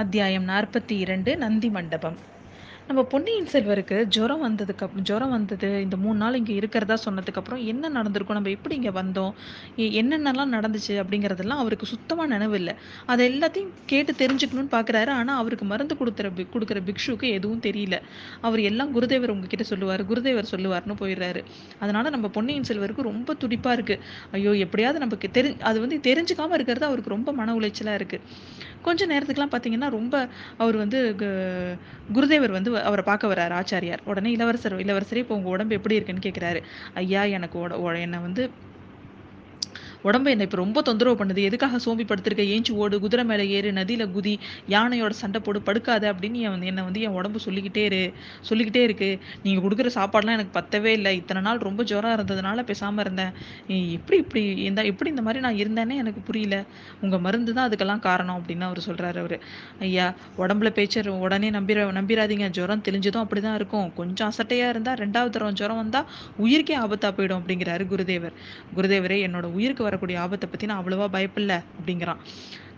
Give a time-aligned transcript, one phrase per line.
[0.00, 2.16] அத்தியாயம் நாற்பத்தி இரண்டு நந்தி மண்டபம்.
[2.88, 8.36] நம்ம பொன்னியின் செல்வருக்கு ஜுரம் வந்ததுக்கு ஜுரம் வந்தது இந்த மூணு நாள் இங்கே இருக்கிறதா சொன்னதுக்கப்புறம் என்ன நடந்திருக்கும்
[8.38, 9.32] நம்ம எப்படி இங்கே வந்தோம்
[10.00, 12.74] என்னென்னலாம் நடந்துச்சு அப்படிங்கிறதெல்லாம் அவருக்கு சுத்தமாக நினைவில்லை
[13.06, 17.98] அதை எல்லாத்தையும் கேட்டு தெரிஞ்சுக்கணும்னு பார்க்குறாரு ஆனால் அவருக்கு மருந்து கொடுக்குற பி கொடுக்குற பிக்ஷுக்கு எதுவும் தெரியல.
[18.40, 21.42] அவர் எல்லாம் குருதேவர் உங்ககிட்ட சொல்லுவார் குருதேவர் சொல்லுவார்னு போயிடுறாரு.
[21.80, 24.02] அதனால நம்ம பொன்னியின் செல்வருக்கு ரொம்ப துடிப்பாக இருக்குது
[24.32, 28.22] ஐயோ எப்படியாவது நமக்கு தெரி அது வந்து தெரிஞ்சுக்காமல் இருக்கிறது அவருக்கு ரொம்ப மன உளைச்சலாக இருக்குது
[28.82, 30.14] கொஞ்ச நேரத்துக்குலாம் பார்த்தீங்கன்னா ரொம்ப
[30.56, 31.74] அவர் வந்து கு-
[32.14, 34.02] குருதேவர் வந்து அவரை பார்க்க வர்றார் ஆச்சாரியார்.
[34.04, 36.60] உடனே இளவரசர் இளவரசரே இப்போ உங்கள் உடம்பு எப்படி இருக்குன்னு கேட்குறாரு
[36.94, 38.44] ஐயா எனக்கு உட என்னை வந்து
[40.06, 41.40] உடம்பு என்னை இப்போ ரொம்ப தொந்தரவு பண்ணுது?
[41.48, 42.44] எதுக்காக சோம்பி படுத்திருக்க?
[42.54, 44.34] ஏஞ்சி ஓடு குதிரை மேலே ஏறு நதியில் குதி
[44.74, 48.00] யானையோட சண்டை போடு படுக்காத அப்படின்னு என் என்னை வந்து என் உடம்பு சொல்லிக்கிட்டே இரு
[48.48, 49.10] சொல்லிக்கிட்டே இருக்கு.
[49.44, 51.12] நீங்கள் கொடுக்குற சாப்பாடுலாம் எனக்கு பத்தவே இல்லை.
[51.20, 53.32] இத்தனை நாள் ரொம்ப ஜுரம் இருந்ததுனால பேசாமல் இருந்தேன்.
[53.96, 56.58] எப்படி இப்படி இந்த எப்படி இந்த மாதிரி நான் இருந்தேனே எனக்கு புரியல.
[57.04, 59.36] உங்கள் மருந்து தான் அதுக்கெல்லாம் காரணம் அப்படின்னு அவர் சொல்கிறாரு அவர்.
[59.88, 60.06] ஐயா
[60.42, 63.88] உடம்புல பேச்சர் உடனே நம்பிர நம்பிராதீங்க ஜுரம் தெளிஞ்சதும் அப்படி தான் இருக்கும்.
[64.00, 66.06] கொஞ்சம் அசட்டையாக இருந்தால் ரெண்டாவது தரம் ஜுரம் வந்தால்
[66.44, 68.34] உயிருக்கே ஆபத்தாக போயிடும் அப்படிங்கிறாரு குருதேவர்.
[68.76, 72.22] குருதேவரே என்னோட உயிருக்கு வர வரக்கூடிய ஆபத்தை பற்றி நான் அவ்வளோவா பயப்பில்ல அப்படிங்கிறான்.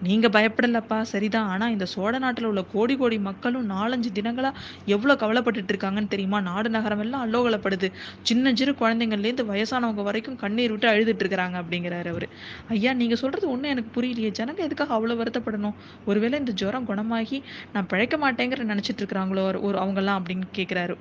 [0.03, 1.49] நீங்க பயப்படலப்பா சரிதான்.
[1.49, 6.41] ஆனா இந்த சோழ நாட்டுல உள்ள கோடி கோடி மக்களும் நாலஞ்சு தினங்களாக எவ்வளவு கவலைப்பட்டுட்டு இருக்காங்கன்னு தெரியுமா?
[6.41, 7.89] நாடு நகரம் எல்லாம் அல்லோகலப்படுது.
[8.23, 12.29] சின்ன சிறு குழந்தைங்கள்லேருந்து வயசானவங்க வரைக்கும் கண்ணீர் விட்டு அழுதுட்டு இருக்கிறாங்க அப்படிங்கிறாரு அவரு.
[12.69, 14.33] ஐயா நீங்க சொல்றது ஒண்ணும் எனக்கு புரியலையே.
[14.41, 15.77] ஜனங்க எதுக்காக அவ்வளவு வருத்தப்படணும்?
[16.07, 17.41] ஒருவேளை இந்த ஜுரம் குணமாகி
[17.73, 19.63] நான் பிழைக்க மாட்டேங்கிற நினைச்சிட்டு இருக்கிறாங்களோ?
[19.63, 20.97] ஒரு அவங்கெல்லாம் அப்படின்னு கேட்குறாரு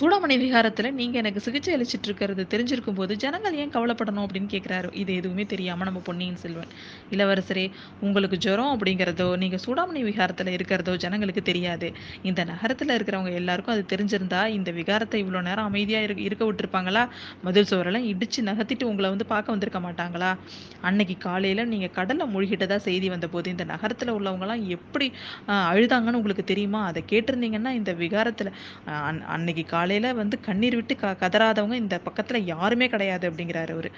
[0.00, 5.14] சூடாமணி விகாரத்துல நீங்க எனக்கு சிகிச்சை அளிச்சிட்டு இருக்கிறது தெரிஞ்சிருக்கும் போது ஜனங்கள் ஏன் கவலைப்படணும் அப்படின்னு கேட்குறாரு இது
[5.14, 6.68] எதுவுமே தெரியாம நம்ம பொன்னியின் செல்வன்.
[7.10, 7.70] இளவரசரே
[8.00, 11.92] உங்களுக்கு ஜுரம் அப்படிங்கிறதோ நீங்க சூடாமணி விகாரத்துல இருக்கிறதோ ஜனங்களுக்கு தெரியாது.
[12.22, 17.08] இந்த நகரத்துல இருக்கிறவங்க எல்லாருக்கும் அது தெரிஞ்சிருந்தா இந்த விகாரத்தை இவ்வளவு நேரம் அமைதியா இரு இருக்க விட்டுருப்பாங்களா?
[17.42, 20.36] மதில் சுவரெல்லாம் இடிச்சு நகர்த்திட்டு உங்களை வந்து பார்க்க வந்திருக்க மாட்டாங்களா?
[20.80, 25.12] அன்னைக்கு காலையில நீங்க கடலை மூழ்கிட்டதா செய்தி வந்த போது இந்த நகரத்துல உள்ளவங்க எல்லாம் எப்படி
[25.48, 26.84] அழுதாங்கன்னு உங்களுக்கு தெரியுமா?
[26.84, 28.50] அதை கேட்டிருந்தீங்கன்னா இந்த விகாரத்துல
[28.86, 33.88] அன்- அன்னைக்கு காலையில் வந்து கண்ணீர் விட்டு க கதறாதவங்க இந்த பக்கத்தில் யாருமே கிடையாது அப்படிங்கிறாரு அவர்.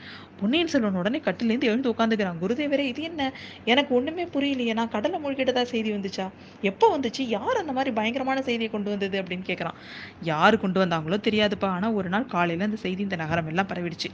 [0.40, 3.22] பொன்னியின் செல்வன் உடனே கட்டிலேருந்து எழுந்து உட்காந்துக்கிறான் குருதேவரே இது என்ன?
[3.72, 6.26] எனக்கு ஒன்றுமே புரியலையே நான் கடலை மூழ்கிட்டதா செய்தி வந்துச்சா?
[6.70, 7.22] எப்போ வந்துச்சு?
[7.36, 9.78] யார் அந்த மாதிரி பயங்கரமான செய்தியை கொண்டு வந்தது அப்படின்னு கேட்குறான்
[10.30, 11.70] யார் கொண்டு வந்தாங்களோ தெரியாதுப்பா.
[11.76, 14.10] ஆனால் ஒரு நாள் காலையில் இந்த செய்தி இந்த நகரம் எல்லாம் பரவிடுச்சு.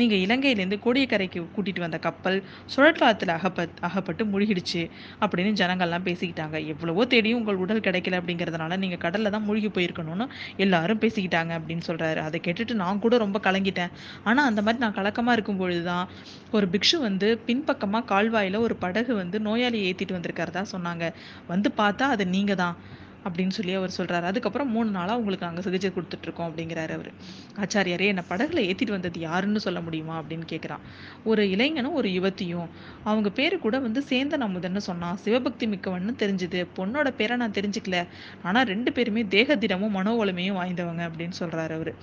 [0.00, 2.38] நீங்கள் இலங்கையிலேருந்து கோடியக்கரைக்கு கூட்டிகிட்டு வந்த கப்பல்
[2.74, 4.82] சுழற்காலத்தில் அகப்பட் அகப்பட்டு முழுகிடுச்சு
[5.22, 6.56] அப்படின்னு ஜனங்கள்லாம் பேசிக்கிட்டாங்க.
[6.74, 10.26] எவ்வளவோ தேடியும் உங்கள் உடல் கிடைக்கல அப்படிங்கிறதுனால நீங்கள் கடலில் தான் மூழ்கி போயிருக்கணும்னு
[10.64, 12.16] எல்லாரும் பேசிக்கிட்டாங்க அப்படின்னு சொல்றாரு.
[12.16, 13.92] அதை கேட்டுட்டு நான் கூட ரொம்ப கலங்கிட்டேன்.
[14.24, 16.06] ஆனா அந்த மாதிரி நான் கலக்கமா இருக்கும் பொழுதுதான்
[16.50, 21.04] ஒரு பிக்ஷு வந்து பின்பக்கமா கால்வாயில ஒரு படகு வந்து நோயாளியை ஏத்திட்டு வந்திருக்கிறதா சொன்னாங்க.
[21.46, 22.76] வந்து பார்த்தா அது நீங்கள் தான்
[23.24, 27.10] அப்படின்னு சொல்லி அவர் சொல்கிறாரு அதுக்கப்புறம் மூணு நாளாக உங்களுக்கு நாங்கள் சிகிச்சை கொடுத்துட்ருக்கோம் அப்படிங்கிறாரு அவர்.
[27.56, 30.22] ஆச்சாரியாரே என்னை படகுல ஏற்றிட்டு வந்தது யாருன்னு சொல்ல முடியுமா?
[30.22, 30.78] அப்படின்னு கேட்குறான்
[31.24, 32.66] ஒரு இளைஞனும் ஒரு யுவத்தியும்
[33.04, 35.16] அவங்க பேர் கூட வந்து சேந்தன் அமுதன்னு சொன்னான்.
[35.16, 36.66] சிவபக்தி மிக்கவன்னு தெரிஞ்சுது.
[36.76, 38.06] பொண்ணோட பேரை நான் தெரிஞ்சுக்கல.
[38.42, 41.94] ஆனால் ரெண்டு பேருமே தேக திடமும் வலிமையும் வாய்ந்தவங்க அப்படின்னு சொல்கிறாரு அவர்.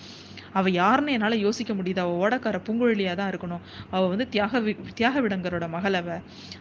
[0.54, 2.00] அவள் யாருன்னு என்னால் யோசிக்க முடியுது.
[2.00, 3.60] அவள் ஓடக்கார பூங்குழலியாக தான் இருக்கணும்.
[3.92, 6.04] அவள் வந்து தியாக வி- தியாக விடங்கரோட மகள்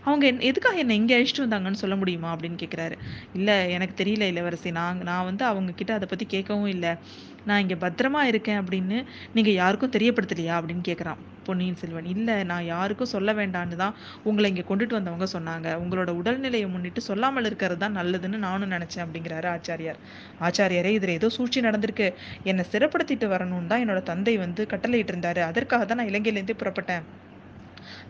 [0.05, 2.37] அவங்க என்- எதுக்காக என்னை இங்கே அழைச்சிட்டு வந்தாங்கன்னு சொல்ல முடியுமா?
[2.37, 2.99] அப்படின்னு கேட்குறாரு
[3.35, 4.43] இல்லை எனக்கு தெரியல இல்லை.
[4.45, 6.93] இளவரசி நான் நான் வந்து அவங்கக்கிட்ட அதை பற்றி கேட்கவும் இல்லை.
[7.49, 8.99] நான் இங்கே பத்திரமா இருக்கேன் அப்படின்னு
[9.37, 12.07] நீங்கள் யாருக்கும் தெரியப்படுத்தலையா அப்படின்னு கேட்குறான் பொன்னியின் செல்வன்.
[12.13, 13.97] இல்லை நான் யாருக்கும் சொல்ல வேண்டான்னு தான்
[14.29, 15.69] உங்களை இங்கே கொண்டுட்டு வந்தவங்க சொன்னாங்க.
[15.83, 20.01] உங்களோட உடல்நிலையை முன்னிட்டு சொல்லாமல் இருக்கிறது தான் நல்லதுன்னு நானும் நினச்சேன் அப்படிங்கிறாரு ஆச்சாரியார்.
[20.49, 22.09] ஆச்சாரியாரே இதில் ஏதோ சூழ்ச்சி நடந்திருக்கு.
[22.53, 27.05] என்னை சிறப்படுத்திட்டு வரணும்னு தான் என்னோட தந்தை வந்து கட்டளையிட்டு இருந்தாரு அதற்காக தான் நான் இலங்கையிலேருந்தே புறப்பட்டேன்.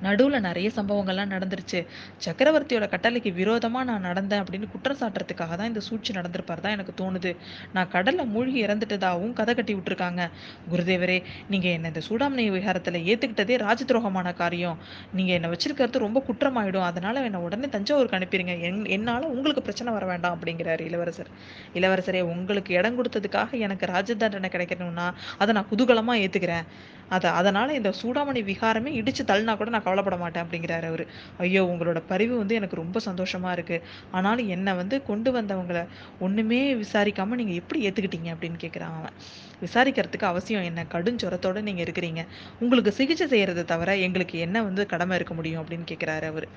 [0.02, 1.86] நடுவில் நிறைய சம்பவங்கள்லாம் நடந்துருச்சு.
[2.24, 7.36] சக்கரவர்த்தியோட கட்டளைக்கு விரோதமாக நான் நடந்தேன் அப்படின்னு குற்றம் சாட்டுறதுக்காக தான் இந்த சூழ்ச்சி நடந்திருப்பார் தான் எனக்கு தோணுது.
[7.72, 10.30] நான் கடலில் மூழ்கி இறந்துட்டதாகவும் கதை கட்டி விட்டுருக்காங்க.
[10.72, 14.78] குருதேவரே நீங்கள் என்னை இந்த சூடாமணி விகாரத்தில் ஏற்றுக்கிட்டதே ராஜ துரோகமான காரியம்.
[15.12, 16.82] நீங்கள் என்னை வச்சிருக்கிறது ரொம்ப குற்றமாயிடும்.
[16.82, 21.28] அதனால என்ன உடனே தஞ்சாவூருக்கு அனுப்பிடுங்க என்- என்னால் உங்களுக்கு பிரச்சனை வர வேண்டாம் அப்படிங்கிறாரு இளவரசர்.
[21.74, 26.62] இளவரசரே உங்களுக்கு இடம் கொடுத்ததுக்காக எனக்கு ராஜ தண்டனை கிடைக்கணும்னா அதை நான் குதூகலமாக ஏத்துக்கிறேன்.
[27.08, 31.04] அதை அதனால் இந்த சூடாமணி விகாரமே இடித்து தள்ளினா கூட நான் கவலைப்பட மாட்டேன் அப்படிங்கிறாரு அவரு.
[31.38, 33.78] ஐயோ உங்களோட பரிவு வந்து எனக்கு ரொம்ப சந்தோஷமா இருக்கு.
[34.10, 35.80] ஆனாலும் என்னை வந்து கொண்டு வந்தவங்கள
[36.18, 39.14] ஒண்ணுமே விசாரிக்காம நீங்க எப்படி ஏத்துக்கிட்டீங்க அப்படின்னு கேக்குறான் அவன்.
[39.60, 40.86] விசாரிக்கிறதுக்கு அவசியம் என்ன?
[40.94, 42.22] கடுஞ்சொரத்தோட நீங்க இருக்கிறீங்க.
[42.58, 46.48] உங்களுக்கு சிகிச்சை செய்யறதை தவிர எங்களுக்கு என்ன வந்து கடமை இருக்க முடியும் அப்படின்னு கேக்குறாரு அவரு.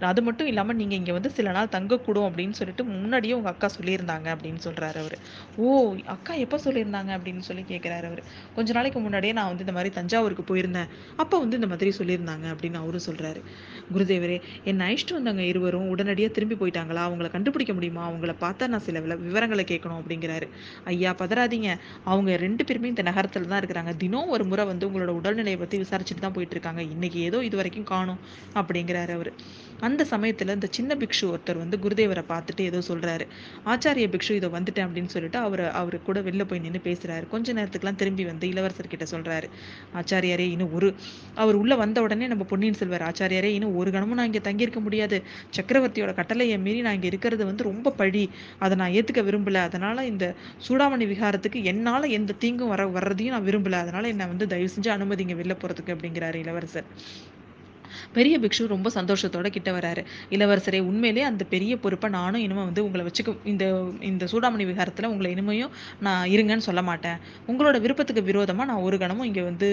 [0.00, 4.28] அது மட்டும் இல்லாமல் நீங்கள் இங்கே வந்து சில நாள் தங்கக்கூடும் அப்படின்னு சொல்லிட்டு முன்னாடியே உங்க அக்கா சொல்லியிருந்தாங்க
[4.34, 5.16] அப்படின்னு சொல்கிறாரு அவர்.
[5.56, 8.22] ஓ அக்கா எப்போ சொல்லியிருந்தாங்க அப்படின்னு சொல்லி கேட்குறாரு அவர்.
[8.56, 10.88] கொஞ்ச நாளைக்கு முன்னாடியே நான் வந்து இந்த மாதிரி தஞ்சாவூருக்கு போயிருந்தேன்.
[11.16, 13.42] அப்போ வந்து இந்த மாதிரி சொல்லியிருந்தாங்க அப்படின்னு அவரும் சொல்கிறாரு
[13.94, 17.02] குருதேவரே என்னை அழிச்சிட்டு வந்தவங்க இருவரும் உடனடியாக திரும்பி போயிட்டாங்களா?
[17.08, 18.04] அவங்கள கண்டுபிடிக்க முடியுமா?
[18.10, 20.48] அவங்கள பார்த்தா நான் சில விவரங்களை கேட்கணும் அப்படிங்கிறாரு.
[20.84, 21.78] ஐயா பதறாதீங்க.
[22.04, 23.96] அவங்க ரெண்டு பேருமே இந்த நகரத்தில் தான் இருக்கிறாங்க.
[23.96, 26.82] தினம் ஒரு முறை வந்து உங்களோட உடல்நிலையை பற்றி விசாரிச்சுட்டு தான் போயிட்டு இருக்காங்க.
[26.82, 28.20] இன்னைக்கு ஏதோ இது வரைக்கும் காணும்
[28.54, 29.32] அப்படிங்கிறாரு அவர்.
[29.86, 33.24] அந்த சமயத்தில் இந்த சின்ன பிக்ஷு ஒருத்தர் வந்து குருதேவரை பார்த்துட்டு ஏதோ சொல்கிறாரு
[33.66, 38.00] ஆச்சாரிய பிக்ஷு இதை வந்துட்டேன் அப்படின்னு சொல்லிட்டு அவர் அவரு கூட வெளில போய் நின்று பேசுகிறாரு கொஞ்ச நேரத்துக்குலாம்
[38.02, 39.46] திரும்பி வந்து இளவரசர் சொல்கிறாரு
[39.94, 40.88] ஆச்சாரியாரே இன்னும் ஒரு
[41.34, 45.18] அவர் உள்ளே வந்த உடனே நம்ம பொன்னியின் செல்வர் ஆச்சாரியாரே இன்னும் ஒரு கணமும் நான் இங்கே தங்கியிருக்க முடியாது.
[45.56, 48.24] சக்கரவர்த்தியோட கட்டளையை மீறி நான் இங்கே இருக்கிறது வந்து ரொம்ப பழி.
[48.58, 49.60] அதை நான் ஏற்றுக்க விரும்பல.
[49.68, 50.26] அதனால இந்த
[50.68, 53.80] சூடாமணி விகாரத்துக்கு என்னால் எந்த தீங்கும் வர வர்றதையும் நான் விரும்பல.
[53.84, 56.88] அதனால என்னை வந்து தயவு செஞ்சு அனுமதிங்க வெளில போகிறதுக்கு அப்படிங்கிறாரு இளவரசர்.
[58.12, 60.04] பெரிய பிக்ஷு ரொம்ப சந்தோஷத்தோட கிட்ட வராரு.
[60.30, 63.64] இளவரசரே உண்மையிலே அந்த பெரிய பொறுப்பை நானும் இனிமே வந்து உங்களை வச்சுக்க இந்த
[64.00, 65.70] இந்த சூடாமணி விகாரத்துல உங்களை இனிமையும்
[66.00, 67.18] நான் இருங்கன்னு சொல்ல மாட்டேன்.
[67.46, 69.70] உங்களோட விருப்பத்துக்கு விரோதமா நான் ஒரு கணமும் இங்க வந்து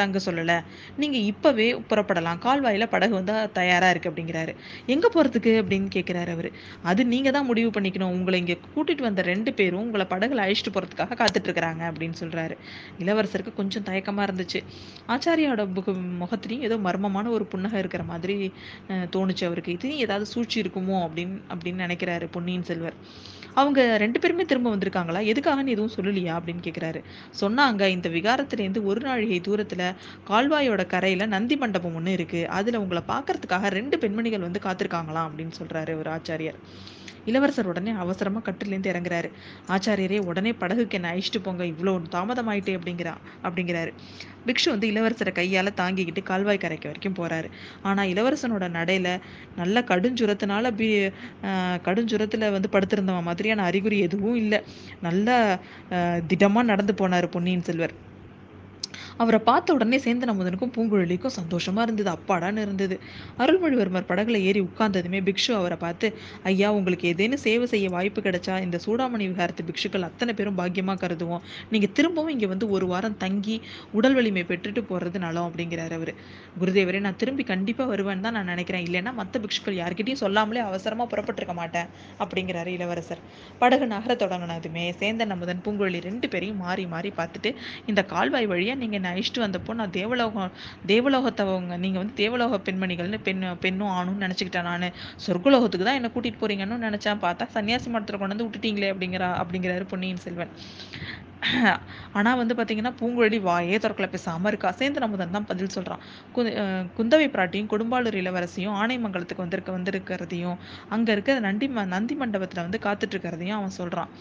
[0.00, 0.54] தங்க சொல்லல.
[1.00, 2.40] நீங்க இப்போவே புறப்படலாம்.
[2.46, 4.54] கால்வாயில படகு வந்து தயாராக இருக்கு அப்படிங்கிறாரு.
[4.94, 6.50] எங்கே போறதுக்கு அப்படின்னு கேட்குறாரு அவர்.
[6.90, 8.14] அது நீங்க தான் முடிவு பண்ணிக்கணும்.
[8.18, 12.56] உங்களை இங்கே கூட்டிட்டு வந்த ரெண்டு பேரும் உங்களை படகுல அழைச்சிட்டு போறதுக்காக காத்துட்ருக்குறாங்க அப்படின்னு சொல்றாரு.
[13.04, 14.62] இளவரசருக்கு கொஞ்சம் தயக்கமா இருந்துச்சு.
[15.16, 15.66] ஆச்சாரியோட
[16.22, 18.36] முகத்திலையும் ஏதோ மர்மமான ஒரு புன்னகம் இருக்கிற மாதிரி
[19.16, 19.76] தோணுச்சு அவருக்கு.
[19.78, 22.98] இது ஏதாவது சூழ்ச்சி இருக்குமோ அப்படின்னு அப்படின்னு நினைக்கிறாரு பொன்னியின் செல்வர்.
[23.54, 25.20] அவங்க ரெண்டு பேருமே திரும்ப வந்திருக்காங்களா?
[25.32, 26.34] எதுக்காகன்னு எதுவும் சொல்லலையா?
[26.38, 27.00] அப்படின்னு கேட்குறாரு
[27.40, 29.86] சொன்னாங்க இந்த விகாரத்துலேருந்து ஒரு நாழிகை தூரத்தில்
[30.28, 35.98] கால்வாயோட கரையில் நந்தி மண்டபம் ஒன்று இருக்குது அதில் உங்களை பார்க்கறதுக்காக ரெண்டு பெண்மணிகள் வந்து காத்திருக்காங்களாம் அப்படின்னு சொல்கிறாரு
[35.98, 36.58] ஒரு ஆச்சாரியர்.
[37.24, 39.28] இளவரசர் உடனே அவசரமா கட்டிலேருந்து இறங்குறாரு.
[39.68, 43.92] ஆச்சாரியரே உடனே படகுக்கு என்ன அழிச்சிட்டு போங்க இவ்வளோ தாமதமாயிட்டே அப்படிங்கிறா அப்படிங்கிறாரு.
[44.46, 47.48] பிக்ஷு வந்து இளவரசரை கையால தாங்கிக்கிட்டு கால்வாய் கரைக்கு வரைக்கும் போறாரு.
[47.82, 49.12] ஆனா இளவரசனோட நடையில்
[49.56, 50.88] நல்ல கடுஞ்சுரத்தினால பி
[51.50, 54.60] ஆஹ் கடுஞ்சுரத்துல வந்து படுத்திருந்தவன் மாதிரியான அறிகுறி எதுவும் இல்லை.
[55.00, 55.36] நல்லா
[56.30, 57.94] திடமாக திடமா நடந்து போனாரு பொன்னியின் செல்வர்.
[59.18, 62.10] அவரை பார்த்த உடனே சேந்தன் அமுதனுக்கும் பூங்குழலிக்கும் சந்தோஷமா இருந்தது.
[62.16, 63.00] அப்பாடான்னு இருந்தது.
[63.38, 66.14] அருள்மொழிவர்மர் படகுல ஏறி உட்கார்ந்ததுமே பிக்ஷு அவரை பார்த்து
[66.44, 71.42] ஐயா உங்களுக்கு ஏதேனும் சேவை செய்ய வாய்ப்பு கிடைச்சா இந்த சூடாமணி விகாரத்து பிக்ஷுக்கள் அத்தனை பேரும் பாக்கியமா கருதுவோம்.
[71.70, 73.56] நீங்க திரும்பவும் இங்க வந்து ஒரு வாரம் தங்கி
[73.92, 76.14] உடல் வலிமை பெற்றுட்டு போறது நலம் அப்படிங்கிறாரு அவரு.
[76.60, 78.84] குருதேவரே நான் திரும்பி கண்டிப்பா வருவேன்னு தான் நான் நினைக்கிறேன்.
[78.88, 81.88] இல்லைன்னா மத்த பிக்ஷுக்கள் யார்கிட்டயும் சொல்லாமலே அவசரமா புறப்பட்டிருக்க மாட்டேன்
[82.24, 83.22] அப்படிங்கிறாரு இளவரசர்.
[83.58, 87.50] படகு நகர தொடங்கினதுமே சேந்தன் அமுதன் பூங்குழலி ரெண்டு பேரையும் மாறி மாறி பார்த்துட்டு
[87.86, 90.50] இந்த கால்வாய் வழியா நீங்க என்னை அழிச்சிட்டு வந்தப்போ நான் தேவலோகம்
[90.86, 94.88] தேவலோகத்தவங்க நீங்கள் வந்து தேவலோக பெண்மணிகள்னு பெண் பெண்ணும் ஆணும்னு நினச்சிக்கிட்டேன் நான்.
[95.26, 97.20] சொர்க்கலோகத்துக்கு தான் என்னை கூட்டிகிட்டு போறீங்கன்னு நினச்சேன்.
[97.24, 100.52] பார்த்தா சன்னியாசி மடத்தில் கொண்டு வந்து விட்டுட்டீங்களே அப்படிங்கிறா அப்படிங்கிறாரு பொன்னியின் செல்வன்.
[102.12, 104.74] ஆனால் வந்து பார்த்தீங்கன்னா பூங்குழலி வாயே திறக்கல பேசாமல் இருக்கா?
[104.78, 106.02] சேந்தன் அமுதன் தான் பதில் சொல்கிறான்
[106.34, 106.52] கு-
[106.98, 110.58] குந்தவை பிராட்டியும் கொடும்பாளூர் இளவரசியும் ஆனைமங்கலத்துக்கு வந்திருக்க வந்திருக்கிறதையும்
[110.88, 114.12] அங்கே இருக்க நந்தி ம- நந்தி மண்டபத்தில் வந்து காத்துட்டு இருக்கிறதையும் அவன் சொல்கிறான்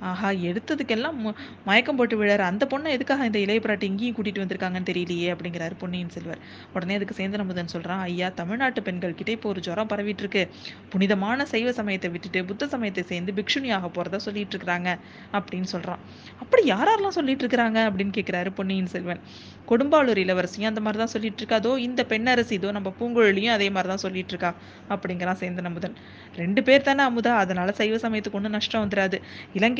[0.00, 1.34] ஆஹா எடுத்ததுக்கெல்லாம் மு-
[1.64, 2.38] மயக்கம் போட்டு விழாரு.
[2.38, 6.38] அந்த பொண்ணை எதுக்காக இந்த இளைய பிராட்டி இங்கேயும் கூட்டிட்டு வந்திருக்காங்கன்னு தெரியலையே அப்படிங்கிறாரு பொன்னியின் செல்வர்.
[6.74, 10.50] உடனே அதுக்கு சேந்தன் அமுதன் சொல்றான் ஐயா தமிழ்நாட்டு பெண்கள் கிட்ட இப்போ ஒரு ஜுரம் பரவிட்டு இருக்கு
[10.90, 14.98] புனிதமான சைவ சமயத்தை விட்டுட்டு புத்த சமயத்தை சேர்ந்து பிக்ஷுனி ஆக போறதா சொல்லிட்டு இருக்கிறாங்க
[15.32, 16.02] அப்படின்னு சொல்றான்.
[16.40, 19.20] அப்படி யாரெல்லாம் சொல்லிட்டு இருக்கிறாங்க அப்படின்னு கேட்கிறாரு பொன்னியின் செல்வன்.
[19.68, 23.88] கொடும்பாளூர் இளவரசியும் அந்த மாதிரி தான் சொல்லிட்டு இருக்கா அதோ இந்த பெண்ணரசி இதோ நம்ம பூங்குழலியும் அதே மாதிரி
[23.88, 24.54] தான் சொல்லிட்டு இருக்கா
[24.88, 25.96] அப்படிங்கிறான் சேந்தன் அமுதன்
[26.36, 27.36] ரெண்டு பேர் தானே அமுதா.
[27.36, 29.18] அதனால சைவ சமயத்துக்கு ஒன்றும் நஷ்டம் வந்துடாது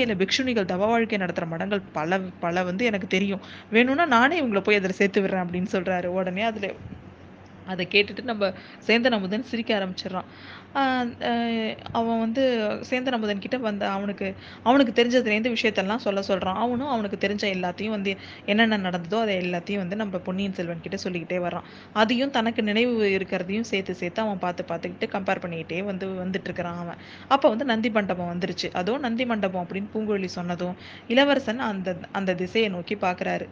[0.08, 3.40] இலங்கையில பிக்ஷுனிகள் தவ வாழ்க்கை நடத்துற மடங்கள் பல பல வந்து எனக்கு தெரியும்.
[3.70, 6.06] வேணும்னா நானே உங்களை போய் அதில் சேர்த்து விடுறேன் அப்படின்னு சொல்றாரு.
[6.06, 6.72] உடனே அதுல
[7.72, 8.52] அதை கேட்டுட்டு நம்ம
[8.88, 10.28] சேந்தன் அமுதன் சிரிக்க ஆரம்பிச்சிடுறான்.
[11.98, 12.42] அவன் வந்து
[12.88, 14.26] சேந்தன் அமுதன் கிட்ட வந்து அவனுக்கு
[14.68, 18.12] அவனுக்கு தெரிஞ்சதுலேருந்து விஷயத்தெல்லாம் சொல்ல சொல்கிறான் அவனும் அவனுக்கு தெரிஞ்ச எல்லாத்தையும் வந்து
[18.52, 21.66] என்னென்ன நடந்ததோ அதை எல்லாத்தையும் வந்து நம்ம பொன்னியின் செல்வன் கிட்ட சொல்லிக்கிட்டே வர்றான்.
[22.02, 27.00] அதையும் தனக்கு நினைவு இருக்கிறதையும் சேர்த்து சேர்த்து அவன் பார்த்து பார்த்துக்கிட்டு கம்பேர் பண்ணிக்கிட்டே வந்து வந்துட்டு இருக்கிறான் அவன்.
[27.34, 28.70] அப்போ வந்து நந்தி மண்டபம் வந்துருச்சு.
[28.80, 30.76] அதுவும் நந்தி மண்டபம் அப்படின்னு பூங்குழலி சொன்னதும்
[31.14, 33.48] இளவரசன் அந்த அந்த திசையை நோக்கி பார்க்குறாரு.